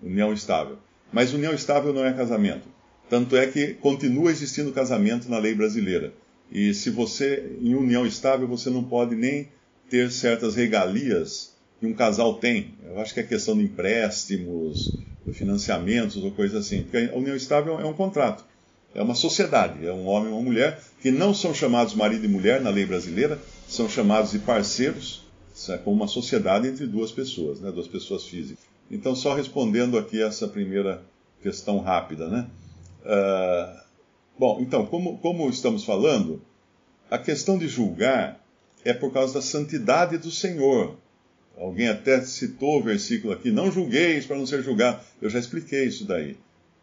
União 0.02 0.32
estável. 0.32 0.78
Mas 1.12 1.34
união 1.34 1.54
estável 1.54 1.94
não 1.94 2.06
é 2.06 2.14
casamento. 2.14 2.68
Tanto 3.10 3.36
é 3.36 3.48
que 3.48 3.74
continua 3.76 4.32
existindo 4.32 4.72
casamento 4.72 5.30
na 5.30 5.40
lei 5.40 5.56
brasileira. 5.56 6.14
E 6.52 6.74
se 6.74 6.90
você, 6.90 7.58
em 7.62 7.76
união 7.76 8.06
estável, 8.06 8.48
você 8.48 8.70
não 8.70 8.84
pode 8.84 9.16
nem 9.16 9.50
ter 9.90 10.12
certas 10.12 10.56
regalias 10.56 11.56
que 11.80 11.86
um 11.86 11.94
casal 11.94 12.36
tem. 12.36 12.76
Eu 12.84 13.00
acho 13.00 13.14
que 13.14 13.20
é 13.20 13.24
questão 13.24 13.58
de 13.58 13.64
empréstimos, 13.64 14.98
financiamentos 15.34 16.18
ou 16.18 16.32
coisa 16.32 16.60
assim. 16.60 16.84
Porque 16.84 17.10
a 17.12 17.16
união 17.16 17.36
estável 17.36 17.80
é 17.80 17.86
um 17.86 17.94
contrato. 17.94 18.46
É 18.96 19.02
uma 19.02 19.14
sociedade, 19.14 19.86
é 19.86 19.92
um 19.92 20.08
homem 20.08 20.30
e 20.30 20.34
uma 20.34 20.42
mulher 20.42 20.82
que 21.02 21.12
não 21.12 21.34
são 21.34 21.54
chamados 21.54 21.94
marido 21.94 22.26
e 22.26 22.30
mulher 22.30 22.62
na 22.62 22.72
lei 22.72 22.86
brasileira, 22.86 23.38
são 23.68 23.88
chamados 23.88 24.32
de 24.32 24.40
parceiros 24.40 25.26
é 25.70 25.78
como 25.78 25.96
uma 25.96 26.08
sociedade 26.08 26.68
entre 26.68 26.86
duas 26.86 27.12
pessoas, 27.12 27.62
né, 27.62 27.72
duas 27.72 27.88
pessoas 27.88 28.26
físicas. 28.26 28.64
Então, 28.92 29.16
só 29.16 29.34
respondendo 29.34 29.98
aqui 29.98 30.22
essa 30.22 30.48
primeira 30.48 31.02
questão 31.42 31.80
rápida, 31.80 32.28
né? 32.28 32.48
Uh, 33.06 33.80
bom, 34.38 34.60
então, 34.60 34.86
como, 34.86 35.18
como 35.20 35.50
estamos 35.50 35.86
falando, 35.86 36.42
a 37.10 37.18
questão 37.18 37.58
de 37.58 37.68
julgar 37.68 38.44
é 38.84 38.94
por 38.94 39.14
causa 39.14 39.36
da 39.36 39.42
santidade 39.42 40.18
do 40.18 40.30
Senhor. 40.30 40.98
Alguém 41.58 41.88
até 41.88 42.22
citou 42.22 42.80
o 42.80 42.84
versículo 42.84 43.34
aqui, 43.34 43.50
não 43.50 43.72
julgueis 43.72 44.26
para 44.26 44.38
não 44.38 44.46
ser 44.46 44.62
julgado. 44.62 45.00
Eu 45.22 45.30
já 45.30 45.40
expliquei 45.40 45.86
isso 45.86 46.06
daí. 46.06 46.38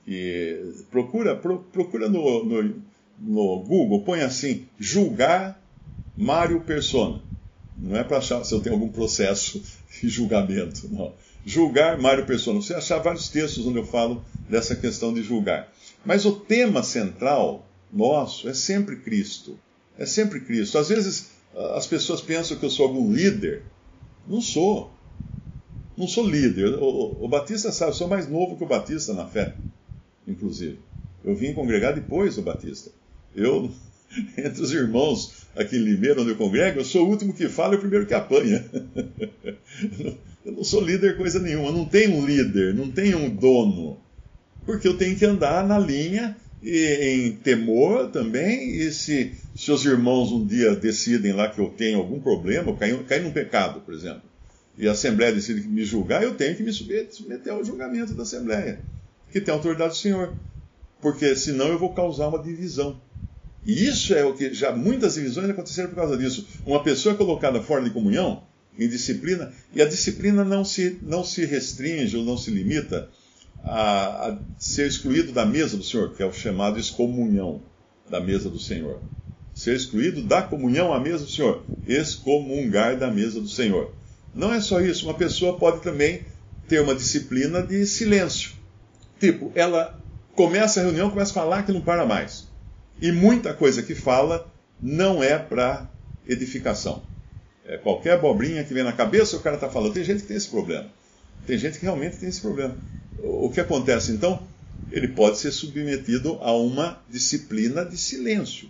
E 0.06 0.74
procura, 0.90 1.36
pro, 1.36 1.60
procura 1.72 2.08
no, 2.08 2.44
no, 2.44 2.82
no 3.20 3.60
Google, 3.60 4.02
põe 4.02 4.20
assim, 4.20 4.66
julgar 4.78 5.60
Mário 6.16 6.60
Persona. 6.60 7.20
Não 7.76 7.96
é 7.96 8.04
para 8.04 8.18
achar 8.18 8.44
se 8.44 8.54
eu 8.54 8.60
tenho 8.60 8.74
algum 8.74 8.88
processo 8.88 9.62
de 10.00 10.08
julgamento, 10.08 10.88
não. 10.90 11.12
Julgar 11.44 11.98
Mário 11.98 12.24
Persona. 12.24 12.60
Você 12.60 12.74
achar 12.74 12.98
vários 12.98 13.28
textos 13.28 13.66
onde 13.66 13.78
eu 13.78 13.86
falo 13.86 14.24
dessa 14.48 14.76
questão 14.76 15.12
de 15.12 15.22
julgar. 15.22 15.72
Mas 16.04 16.24
o 16.24 16.32
tema 16.32 16.82
central 16.82 17.66
nosso 17.92 18.48
é 18.48 18.54
sempre 18.54 18.96
Cristo. 18.96 19.58
É 19.98 20.06
sempre 20.06 20.40
Cristo. 20.40 20.78
Às 20.78 20.88
vezes 20.88 21.30
as 21.74 21.86
pessoas 21.86 22.20
pensam 22.20 22.56
que 22.56 22.64
eu 22.64 22.70
sou 22.70 22.86
algum 22.86 23.12
líder. 23.12 23.62
Não 24.26 24.40
sou. 24.40 24.90
Não 25.96 26.06
sou 26.06 26.26
líder. 26.26 26.74
O, 26.74 27.24
o 27.24 27.28
Batista 27.28 27.70
sabe, 27.72 27.90
eu 27.90 27.96
sou 27.96 28.08
mais 28.08 28.28
novo 28.28 28.56
que 28.56 28.64
o 28.64 28.68
Batista 28.68 29.12
na 29.12 29.26
fé, 29.26 29.54
inclusive. 30.26 30.78
Eu 31.24 31.34
vim 31.34 31.52
congregar 31.52 31.94
depois 31.94 32.36
do 32.36 32.42
Batista. 32.42 32.90
Eu, 33.34 33.70
entre 34.36 34.62
os 34.62 34.72
irmãos 34.72 35.46
aqui 35.56 35.76
em 35.76 35.80
Limeira, 35.80 36.20
onde 36.20 36.30
eu 36.30 36.36
congrego, 36.36 36.80
eu 36.80 36.84
sou 36.84 37.06
o 37.06 37.10
último 37.10 37.32
que 37.32 37.48
fala 37.48 37.74
e 37.74 37.76
o 37.76 37.80
primeiro 37.80 38.06
que 38.06 38.14
apanha. 38.14 38.64
eu 40.44 40.52
não 40.52 40.64
sou 40.64 40.80
líder 40.80 41.16
coisa 41.16 41.38
nenhuma, 41.38 41.70
não 41.70 41.84
tenho 41.84 42.16
um 42.16 42.26
líder, 42.26 42.74
não 42.74 42.90
tenho 42.90 43.18
um 43.18 43.28
dono. 43.28 43.98
Porque 44.64 44.86
eu 44.86 44.96
tenho 44.96 45.16
que 45.16 45.24
andar 45.24 45.66
na 45.66 45.78
linha 45.78 46.36
e, 46.62 47.26
em 47.26 47.32
temor 47.32 48.10
também, 48.10 48.76
e 48.76 48.92
se 48.92 49.32
seus 49.54 49.84
irmãos 49.84 50.32
um 50.32 50.46
dia 50.46 50.74
decidem 50.74 51.32
lá 51.32 51.48
que 51.48 51.60
eu 51.60 51.70
tenho 51.70 51.98
algum 51.98 52.20
problema, 52.20 52.70
eu 52.70 52.76
caí, 52.76 52.96
caí 53.04 53.20
num 53.20 53.32
pecado, 53.32 53.80
por 53.80 53.92
exemplo, 53.92 54.22
e 54.78 54.88
a 54.88 54.92
Assembleia 54.92 55.32
decide 55.32 55.66
me 55.68 55.84
julgar, 55.84 56.22
eu 56.22 56.34
tenho 56.34 56.56
que 56.56 56.62
me 56.62 56.72
submeter 56.72 57.52
ao 57.52 57.64
julgamento 57.64 58.14
da 58.14 58.22
Assembleia, 58.22 58.80
que 59.32 59.40
tem 59.40 59.52
autoridade 59.52 59.90
do 59.90 59.96
Senhor. 59.96 60.34
Porque 61.00 61.34
senão 61.34 61.68
eu 61.68 61.78
vou 61.78 61.92
causar 61.92 62.28
uma 62.28 62.40
divisão. 62.40 63.00
E 63.64 63.86
isso 63.86 64.14
é 64.14 64.24
o 64.24 64.34
que 64.34 64.52
já 64.52 64.72
muitas 64.72 65.14
divisões 65.14 65.48
aconteceram 65.48 65.88
por 65.88 65.96
causa 65.96 66.16
disso. 66.16 66.46
Uma 66.66 66.82
pessoa 66.82 67.14
é 67.14 67.18
colocada 67.18 67.60
fora 67.62 67.82
de 67.82 67.90
comunhão, 67.90 68.42
em 68.78 68.88
disciplina, 68.88 69.52
e 69.74 69.80
a 69.80 69.88
disciplina 69.88 70.44
não 70.44 70.64
se, 70.64 70.98
não 71.02 71.24
se 71.24 71.44
restringe 71.44 72.16
ou 72.16 72.24
não 72.24 72.36
se 72.36 72.50
limita 72.50 73.08
a, 73.64 74.28
a 74.28 74.38
ser 74.58 74.86
excluído 74.86 75.32
da 75.32 75.46
mesa 75.46 75.76
do 75.76 75.84
Senhor, 75.84 76.12
que 76.14 76.22
é 76.22 76.26
o 76.26 76.32
chamado 76.32 76.78
excomunhão 76.78 77.62
da 78.10 78.20
mesa 78.20 78.50
do 78.50 78.58
Senhor. 78.58 79.00
Ser 79.54 79.76
excluído 79.76 80.22
da 80.22 80.42
comunhão 80.42 80.92
à 80.92 80.98
mesa 80.98 81.24
do 81.24 81.30
Senhor. 81.30 81.62
Excomungar 81.86 82.98
da 82.98 83.10
mesa 83.10 83.40
do 83.40 83.48
Senhor. 83.48 83.92
Não 84.34 84.52
é 84.52 84.60
só 84.60 84.80
isso, 84.80 85.06
uma 85.06 85.14
pessoa 85.14 85.58
pode 85.58 85.82
também 85.82 86.22
ter 86.66 86.80
uma 86.80 86.94
disciplina 86.94 87.62
de 87.62 87.86
silêncio. 87.86 88.61
Tipo, 89.22 89.52
ela 89.54 89.96
começa 90.34 90.80
a 90.80 90.82
reunião, 90.82 91.08
começa 91.08 91.30
a 91.30 91.34
falar 91.34 91.62
que 91.62 91.70
não 91.70 91.80
para 91.80 92.04
mais. 92.04 92.48
E 93.00 93.12
muita 93.12 93.54
coisa 93.54 93.80
que 93.80 93.94
fala 93.94 94.52
não 94.82 95.22
é 95.22 95.38
para 95.38 95.88
edificação. 96.26 97.04
É 97.64 97.76
qualquer 97.76 98.14
abobrinha 98.14 98.64
que 98.64 98.74
vem 98.74 98.82
na 98.82 98.92
cabeça, 98.92 99.36
o 99.36 99.40
cara 99.40 99.54
está 99.54 99.70
falando. 99.70 99.92
Tem 99.92 100.02
gente 100.02 100.22
que 100.22 100.26
tem 100.26 100.36
esse 100.36 100.48
problema. 100.48 100.88
Tem 101.46 101.56
gente 101.56 101.78
que 101.78 101.84
realmente 101.84 102.16
tem 102.16 102.28
esse 102.28 102.40
problema. 102.40 102.76
O 103.22 103.48
que 103.48 103.60
acontece 103.60 104.10
então? 104.10 104.42
Ele 104.90 105.06
pode 105.06 105.38
ser 105.38 105.52
submetido 105.52 106.40
a 106.40 106.52
uma 106.56 107.00
disciplina 107.08 107.84
de 107.84 107.96
silêncio. 107.96 108.68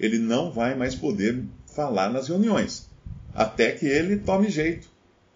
Ele 0.00 0.18
não 0.18 0.50
vai 0.50 0.74
mais 0.74 0.96
poder 0.96 1.44
falar 1.76 2.10
nas 2.10 2.26
reuniões, 2.26 2.88
até 3.32 3.70
que 3.70 3.86
ele 3.86 4.16
tome 4.16 4.50
jeito, 4.50 4.88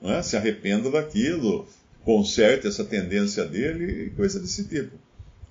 é? 0.02 0.20
se 0.22 0.36
arrependa 0.36 0.90
daquilo, 0.90 1.68
conserte 2.06 2.68
essa 2.68 2.84
tendência 2.84 3.44
dele 3.44 4.04
e 4.04 4.10
coisa 4.10 4.38
desse 4.38 4.62
tipo. 4.62 4.96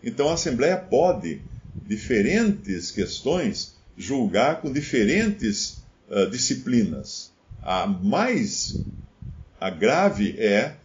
Então 0.01 0.29
a 0.29 0.35
Assembleia 0.35 0.77
pode 0.77 1.41
diferentes 1.85 2.91
questões, 2.91 3.75
julgar 3.97 4.62
com 4.62 4.71
diferentes 4.71 5.83
uh, 6.09 6.29
disciplinas. 6.29 7.33
A 7.62 7.85
mais 7.85 8.79
a 9.59 9.69
grave 9.69 10.35
é 10.38 10.75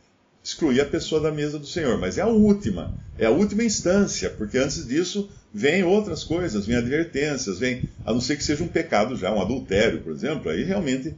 excluir 0.42 0.80
a 0.80 0.86
pessoa 0.86 1.20
da 1.20 1.30
mesa 1.30 1.56
do 1.56 1.66
Senhor, 1.66 1.98
mas 1.98 2.18
é 2.18 2.22
a 2.22 2.26
última, 2.26 2.92
é 3.16 3.26
a 3.26 3.30
última 3.30 3.62
instância, 3.62 4.28
porque 4.30 4.58
antes 4.58 4.88
disso 4.88 5.30
vem 5.54 5.84
outras 5.84 6.24
coisas, 6.24 6.66
vem 6.66 6.76
advertências, 6.76 7.60
vem, 7.60 7.88
a 8.04 8.12
não 8.12 8.20
ser 8.20 8.36
que 8.36 8.42
seja 8.42 8.64
um 8.64 8.68
pecado 8.68 9.14
já, 9.16 9.32
um 9.32 9.40
adultério, 9.40 10.00
por 10.00 10.12
exemplo, 10.12 10.50
aí 10.50 10.64
realmente 10.64 11.14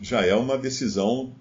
já 0.00 0.26
é 0.26 0.34
uma 0.34 0.58
decisão 0.58 1.32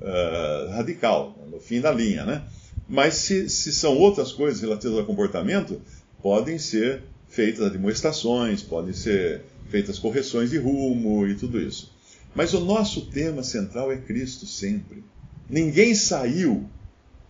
uh, 0.00 0.70
radical, 0.70 1.36
no 1.50 1.60
fim 1.60 1.80
da 1.80 1.92
linha, 1.92 2.24
né? 2.24 2.42
Mas 2.88 3.14
se, 3.14 3.48
se 3.48 3.72
são 3.72 3.96
outras 3.96 4.32
coisas 4.32 4.60
relativas 4.60 4.98
ao 4.98 5.04
comportamento, 5.04 5.80
podem 6.22 6.58
ser 6.58 7.02
feitas 7.28 7.64
admoestações, 7.64 8.62
podem 8.62 8.92
ser 8.92 9.42
feitas 9.68 9.98
correções 9.98 10.50
de 10.50 10.58
rumo 10.58 11.26
e 11.26 11.34
tudo 11.34 11.60
isso. 11.60 11.92
Mas 12.34 12.52
o 12.52 12.60
nosso 12.60 13.06
tema 13.06 13.42
central 13.42 13.92
é 13.92 13.96
Cristo 13.96 14.46
sempre. 14.46 15.04
Ninguém 15.48 15.94
saiu 15.94 16.64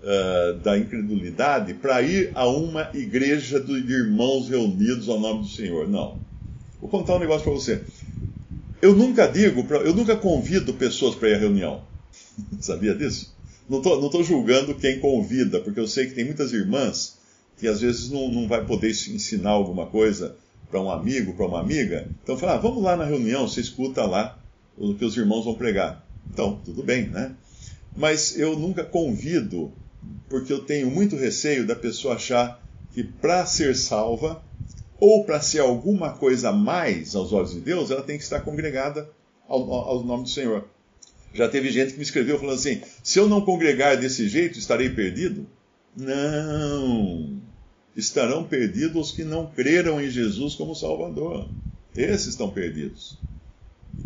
uh, 0.02 0.58
da 0.62 0.78
incredulidade 0.78 1.74
para 1.74 2.02
ir 2.02 2.30
a 2.34 2.46
uma 2.46 2.90
igreja 2.94 3.60
de 3.60 3.92
irmãos 3.92 4.48
reunidos 4.48 5.08
ao 5.08 5.20
nome 5.20 5.42
do 5.42 5.48
Senhor. 5.48 5.88
Não. 5.88 6.18
Vou 6.80 6.88
contar 6.88 7.16
um 7.16 7.18
negócio 7.18 7.44
para 7.44 7.52
você. 7.52 7.82
Eu 8.80 8.94
nunca 8.94 9.26
digo, 9.26 9.64
pra, 9.64 9.78
eu 9.78 9.94
nunca 9.94 10.16
convido 10.16 10.72
pessoas 10.72 11.14
para 11.14 11.28
ir 11.28 11.34
à 11.34 11.38
reunião. 11.38 11.82
Sabia 12.60 12.94
disso? 12.94 13.34
Não 13.68 13.78
estou 13.78 14.24
julgando 14.24 14.74
quem 14.74 14.98
convida, 14.98 15.60
porque 15.60 15.78
eu 15.78 15.86
sei 15.86 16.06
que 16.06 16.14
tem 16.14 16.24
muitas 16.24 16.52
irmãs 16.52 17.18
que 17.56 17.68
às 17.68 17.80
vezes 17.80 18.10
não, 18.10 18.28
não 18.32 18.48
vai 18.48 18.64
poder 18.64 18.90
ensinar 18.90 19.50
alguma 19.50 19.86
coisa 19.86 20.34
para 20.70 20.80
um 20.80 20.90
amigo, 20.90 21.34
para 21.34 21.46
uma 21.46 21.60
amiga. 21.60 22.08
Então 22.22 22.36
fala, 22.36 22.54
ah, 22.54 22.58
vamos 22.58 22.82
lá 22.82 22.96
na 22.96 23.04
reunião, 23.04 23.46
você 23.46 23.60
escuta 23.60 24.04
lá 24.06 24.38
o 24.76 24.94
que 24.94 25.04
os 25.04 25.16
irmãos 25.16 25.44
vão 25.44 25.54
pregar. 25.54 26.04
Então, 26.32 26.60
tudo 26.64 26.82
bem, 26.82 27.08
né? 27.08 27.34
Mas 27.96 28.38
eu 28.38 28.58
nunca 28.58 28.84
convido, 28.84 29.72
porque 30.28 30.52
eu 30.52 30.60
tenho 30.60 30.90
muito 30.90 31.16
receio 31.16 31.66
da 31.66 31.76
pessoa 31.76 32.14
achar 32.14 32.62
que 32.92 33.04
para 33.04 33.44
ser 33.46 33.76
salva, 33.76 34.42
ou 34.98 35.24
para 35.24 35.40
ser 35.40 35.60
alguma 35.60 36.12
coisa 36.12 36.52
mais 36.52 37.14
aos 37.14 37.32
olhos 37.32 37.52
de 37.52 37.60
Deus, 37.60 37.90
ela 37.90 38.02
tem 38.02 38.16
que 38.16 38.24
estar 38.24 38.40
congregada 38.40 39.10
ao, 39.48 39.72
ao 39.72 40.04
nome 40.04 40.24
do 40.24 40.28
Senhor. 40.28 40.68
Já 41.32 41.48
teve 41.48 41.70
gente 41.70 41.92
que 41.92 41.98
me 41.98 42.04
escreveu 42.04 42.38
falando 42.38 42.58
assim: 42.58 42.80
se 43.02 43.18
eu 43.18 43.28
não 43.28 43.40
congregar 43.40 43.96
desse 43.96 44.28
jeito, 44.28 44.58
estarei 44.58 44.90
perdido? 44.90 45.46
Não! 45.96 47.40
Estarão 47.96 48.44
perdidos 48.44 49.10
os 49.10 49.12
que 49.12 49.24
não 49.24 49.46
creram 49.46 50.00
em 50.00 50.10
Jesus 50.10 50.54
como 50.54 50.74
Salvador. 50.74 51.48
Esses 51.96 52.28
estão 52.28 52.50
perdidos. 52.50 53.18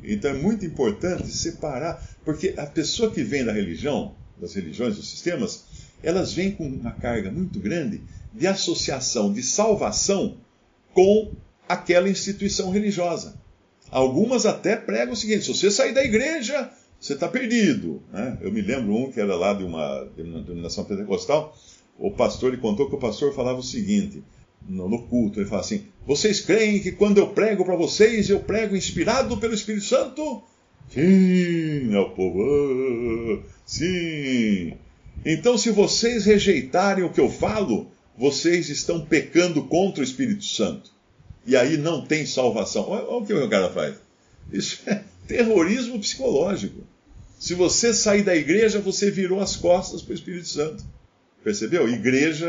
Então 0.02 0.30
é 0.30 0.34
muito 0.34 0.64
importante 0.64 1.28
separar, 1.28 2.02
porque 2.24 2.54
a 2.56 2.66
pessoa 2.66 3.10
que 3.10 3.22
vem 3.22 3.44
da 3.44 3.52
religião, 3.52 4.14
das 4.38 4.54
religiões, 4.54 4.96
dos 4.96 5.08
sistemas, 5.08 5.64
elas 6.02 6.32
vêm 6.32 6.52
com 6.52 6.66
uma 6.66 6.92
carga 6.92 7.30
muito 7.30 7.58
grande 7.58 8.02
de 8.32 8.46
associação 8.46 9.32
de 9.32 9.42
salvação 9.42 10.38
com 10.92 11.32
aquela 11.68 12.08
instituição 12.08 12.70
religiosa. 12.70 13.38
Algumas 13.90 14.44
até 14.44 14.76
pregam 14.76 15.14
o 15.14 15.16
seguinte: 15.16 15.44
se 15.44 15.54
você 15.54 15.70
sair 15.70 15.94
da 15.94 16.04
igreja, 16.04 16.70
você 17.00 17.14
está 17.14 17.28
perdido. 17.28 18.02
Né? 18.12 18.38
Eu 18.40 18.52
me 18.52 18.60
lembro 18.60 18.94
um 18.94 19.10
que 19.10 19.20
era 19.20 19.34
lá 19.36 19.52
de 19.52 19.64
uma 19.64 20.08
denominação 20.16 20.84
pentecostal. 20.84 21.56
O 21.98 22.10
pastor 22.10 22.52
ele 22.52 22.60
contou 22.60 22.88
que 22.88 22.96
o 22.96 22.98
pastor 22.98 23.34
falava 23.34 23.58
o 23.58 23.62
seguinte 23.62 24.22
no, 24.68 25.02
culto: 25.02 25.40
ele 25.40 25.48
fala 25.48 25.60
assim, 25.60 25.86
vocês 26.06 26.40
creem 26.40 26.80
que 26.80 26.92
quando 26.92 27.18
eu 27.18 27.28
prego 27.28 27.64
para 27.64 27.76
vocês, 27.76 28.28
eu 28.28 28.40
prego 28.40 28.76
inspirado 28.76 29.36
pelo 29.36 29.54
Espírito 29.54 29.84
Santo? 29.84 30.42
Sim, 30.88 31.94
é 31.94 31.98
o 31.98 32.10
povo. 32.10 32.42
Ah, 32.42 33.48
sim. 33.64 34.74
Então, 35.24 35.56
se 35.56 35.70
vocês 35.70 36.26
rejeitarem 36.26 37.04
o 37.04 37.10
que 37.10 37.20
eu 37.20 37.30
falo, 37.30 37.90
vocês 38.16 38.68
estão 38.68 39.04
pecando 39.04 39.62
contra 39.64 40.00
o 40.00 40.04
Espírito 40.04 40.44
Santo. 40.44 40.92
E 41.46 41.56
aí 41.56 41.76
não 41.76 42.04
tem 42.04 42.26
salvação. 42.26 42.88
Olha, 42.88 43.04
olha 43.04 43.22
o 43.22 43.26
que 43.26 43.32
o 43.32 43.48
cara 43.48 43.70
faz. 43.70 43.96
Isso 44.52 44.82
é 44.86 45.02
terrorismo 45.26 45.98
psicológico. 45.98 46.82
Se 47.38 47.54
você 47.54 47.92
sair 47.92 48.22
da 48.22 48.34
igreja, 48.34 48.80
você 48.80 49.10
virou 49.10 49.40
as 49.40 49.56
costas 49.56 50.02
para 50.02 50.12
o 50.12 50.14
Espírito 50.14 50.48
Santo. 50.48 50.84
Percebeu? 51.42 51.86
Igreja, 51.88 52.48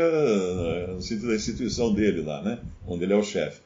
no 0.88 1.02
sentido 1.02 1.28
da 1.28 1.34
instituição 1.34 1.92
dele 1.92 2.22
lá, 2.22 2.42
né? 2.42 2.58
Onde 2.86 3.04
ele 3.04 3.12
é 3.12 3.16
o 3.16 3.22
chefe. 3.22 3.60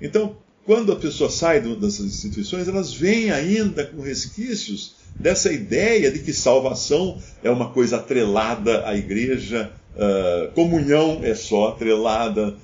Então, 0.00 0.36
quando 0.66 0.92
a 0.92 0.96
pessoa 0.96 1.30
sai 1.30 1.60
dessas 1.60 2.04
instituições, 2.04 2.68
elas 2.68 2.92
vêm 2.92 3.30
ainda 3.30 3.86
com 3.86 4.02
resquícios 4.02 4.96
dessa 5.14 5.50
ideia 5.50 6.10
de 6.10 6.18
que 6.18 6.32
salvação 6.32 7.18
é 7.42 7.50
uma 7.50 7.70
coisa 7.70 7.96
atrelada 7.96 8.86
à 8.86 8.94
igreja, 8.94 9.72
uh, 9.94 10.52
comunhão 10.52 11.20
é 11.22 11.34
só 11.34 11.68
atrelada. 11.68 12.56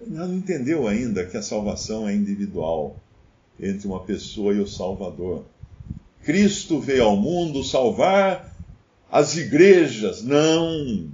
Ela 0.00 0.26
não 0.26 0.36
entendeu 0.36 0.88
ainda 0.88 1.26
que 1.26 1.36
a 1.36 1.42
salvação 1.42 2.08
é 2.08 2.14
individual 2.14 2.96
entre 3.60 3.86
uma 3.86 4.00
pessoa 4.00 4.54
e 4.54 4.60
o 4.60 4.66
Salvador. 4.66 5.44
Cristo 6.22 6.78
veio 6.78 7.04
ao 7.04 7.16
mundo 7.16 7.64
salvar 7.64 8.54
as 9.10 9.36
igrejas. 9.36 10.22
Não! 10.22 11.10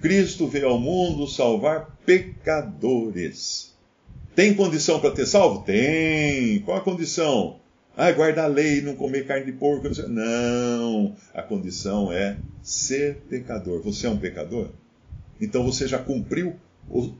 Cristo 0.00 0.46
veio 0.46 0.68
ao 0.68 0.78
mundo 0.78 1.26
salvar 1.26 1.98
pecadores. 2.04 3.74
Tem 4.34 4.54
condição 4.54 5.00
para 5.00 5.10
ter 5.10 5.26
salvo? 5.26 5.64
Tem. 5.64 6.60
Qual 6.60 6.76
a 6.76 6.82
condição? 6.82 7.58
Ah, 7.96 8.12
guardar 8.12 8.44
a 8.44 8.48
lei, 8.48 8.82
não 8.82 8.94
comer 8.94 9.26
carne 9.26 9.46
de 9.46 9.52
porco. 9.52 9.88
Não. 10.08 11.16
A 11.32 11.42
condição 11.42 12.12
é 12.12 12.36
ser 12.62 13.22
pecador. 13.30 13.80
Você 13.82 14.06
é 14.06 14.10
um 14.10 14.18
pecador? 14.18 14.68
Então 15.40 15.64
você 15.64 15.88
já 15.88 15.98
cumpriu 15.98 16.56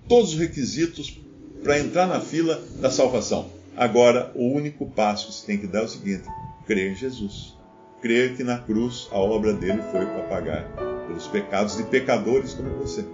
todos 0.06 0.34
os 0.34 0.38
requisitos 0.38 1.18
para 1.62 1.78
entrar 1.78 2.06
na 2.06 2.20
fila 2.20 2.62
da 2.80 2.90
salvação. 2.90 3.55
Agora, 3.76 4.32
o 4.34 4.48
único 4.48 4.86
passo 4.86 5.26
que 5.26 5.34
você 5.34 5.46
tem 5.46 5.58
que 5.58 5.66
dar 5.66 5.80
é 5.80 5.84
o 5.84 5.88
seguinte: 5.88 6.26
crer 6.66 6.92
em 6.92 6.94
Jesus. 6.94 7.54
Crer 8.00 8.36
que 8.36 8.44
na 8.44 8.58
cruz 8.58 9.08
a 9.12 9.18
obra 9.18 9.52
dele 9.52 9.82
foi 9.90 10.06
para 10.06 10.22
pagar 10.22 10.64
pelos 11.06 11.26
pecados 11.26 11.76
de 11.76 11.82
pecadores 11.84 12.54
como 12.54 12.70
você. 12.76 13.04